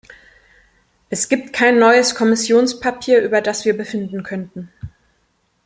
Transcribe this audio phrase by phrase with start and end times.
[1.11, 4.73] Es gibt kein neues Kommissionspapier, über das wir befinden könnten.